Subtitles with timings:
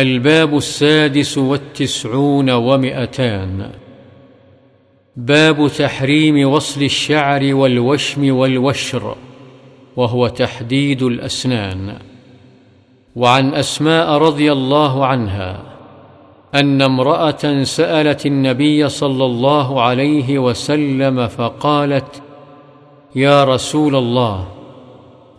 [0.00, 3.70] الباب السادس والتسعون ومئتان.
[5.16, 9.16] باب تحريم وصل الشعر والوشم والوشر
[9.96, 11.96] وهو تحديد الأسنان.
[13.16, 15.62] وعن أسماء رضي الله عنها
[16.54, 22.22] أن امرأة سألت النبي صلى الله عليه وسلم فقالت
[23.16, 24.48] يا رسول الله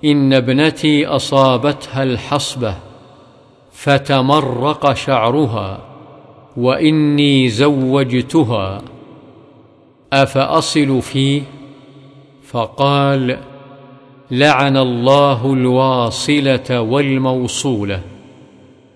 [0.05, 2.75] إن ابنتي أصابتها الحصبة
[3.83, 5.79] فتمرق شعرها
[6.57, 8.81] وإني زوجتها
[10.13, 11.41] أفأصل فيه
[12.43, 13.39] فقال
[14.31, 18.01] لعن الله الواصلة والموصولة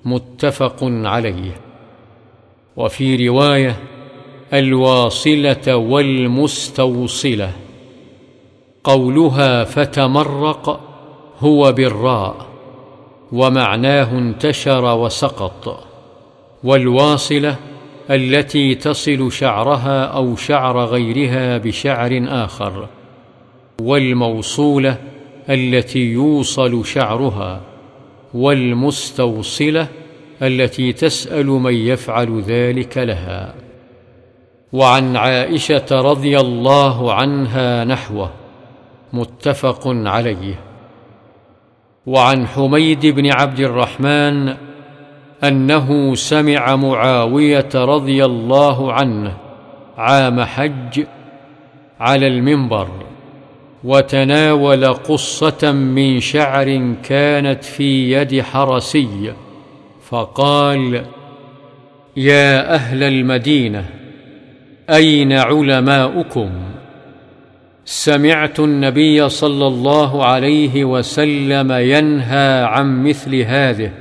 [0.05, 1.57] متفق عليه.
[2.77, 3.76] وفي رواية
[4.54, 7.52] الواصلة والمستوصلة
[8.84, 10.79] قولها فتمرق
[11.40, 12.45] هو بالراء.
[13.31, 15.84] ومعناه انتشر وسقط
[16.63, 17.55] والواصلة
[18.09, 22.87] التي تصل شعرها أو شعر غيرها بشعر آخر
[23.81, 24.98] والموصولة
[25.49, 27.62] التي يوصل شعرها
[28.34, 29.87] والمستوصلة
[30.41, 33.55] التي تسأل من يفعل ذلك لها.
[34.73, 38.29] وعن عائشة رضي الله عنها نحوه
[39.13, 40.59] متفق عليه.
[42.07, 44.55] وعن حميد بن عبد الرحمن
[45.43, 49.37] أنه سمع معاوية رضي الله عنه
[49.97, 51.03] عام حج
[51.99, 52.87] على المنبر
[53.84, 59.34] وتناول قصة من شعر كانت في يد حرسي
[60.09, 61.05] فقال
[62.17, 63.85] يا أهل المدينة
[64.90, 66.50] أين علماؤكم؟
[67.85, 73.91] سمعت النبي صلى الله عليه وسلم ينهى عن مثل هذه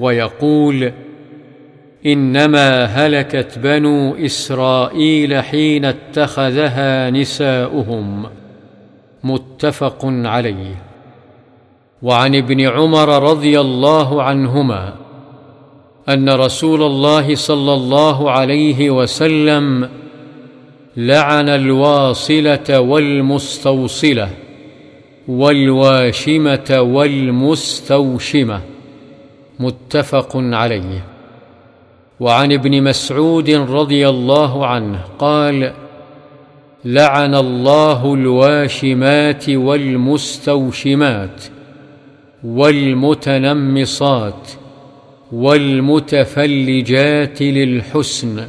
[0.00, 0.92] ويقول
[2.06, 8.26] إنما هلكت بنو إسرائيل حين اتخذها نساؤهم.
[9.24, 10.82] متفق عليه.
[12.02, 14.94] وعن ابن عمر رضي الله عنهما
[16.08, 19.88] أن رسول الله صلى الله عليه وسلم
[20.96, 24.30] لعن الواصلة والمستوصلة
[25.28, 28.60] والواشمة والمستوشمة
[29.60, 31.04] متفق عليه.
[32.20, 35.72] وعن ابن مسعود رضي الله عنه قال
[36.84, 41.44] لعن الله الواشمات والمستوشمات
[42.44, 44.48] والمتنمصات
[45.32, 48.46] والمتفلجات للحسن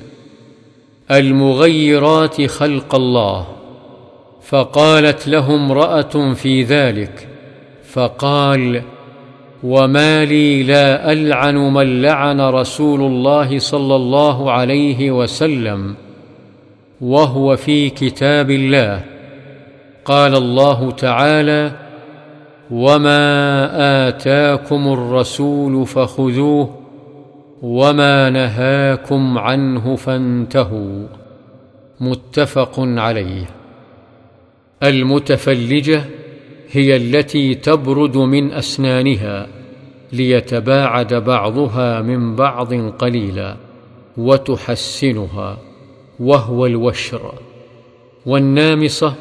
[1.18, 3.48] المغيرات خلق الله
[4.42, 7.28] فقالت له امرأة في ذلك
[7.92, 8.82] فقال
[9.64, 15.96] وما لي لا ألعن من لعن رسول الله صلى الله عليه وسلم
[17.02, 19.02] وهو في كتاب الله.
[20.06, 21.72] قال الله تعالى
[22.72, 26.83] وما آتاكم الرسول فخذوه
[27.64, 31.08] وما نهاكم عنه فانتهوا
[32.00, 33.46] متفق عليه
[34.84, 36.04] المتفلجه
[36.72, 39.48] هي التي تبرد من اسنانها
[40.14, 43.58] ليتباعد بعضها من بعض قليلا
[44.18, 45.58] وتحسنها
[46.20, 47.34] وهو الوشر
[48.26, 49.14] والنامصه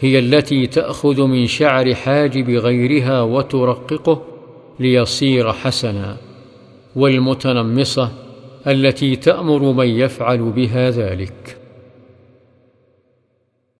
[0.00, 4.22] هي التي تاخذ من شعر حاجب غيرها وترققه
[4.80, 6.27] ليصير حسنا
[6.96, 8.12] والمتنمصة
[8.66, 11.57] التي تأمر من يفعل بها ذلك.